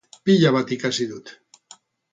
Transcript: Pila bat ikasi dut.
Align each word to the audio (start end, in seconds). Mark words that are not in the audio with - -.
Pila 0.27 0.53
bat 0.55 0.73
ikasi 0.77 1.09
dut. 1.13 1.35